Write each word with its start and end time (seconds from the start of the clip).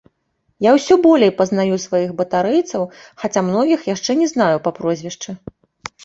Я 0.67 0.71
ўсё 0.75 0.95
болей 1.01 1.29
пазнаю 1.41 1.75
сваіх 1.83 2.13
батарэйцаў, 2.21 2.85
хаця 3.23 3.43
многіх 3.49 3.83
яшчэ 3.95 4.11
не 4.23 4.27
знаю 4.33 4.55
па 4.69 4.73
прозвішчы. 4.79 5.29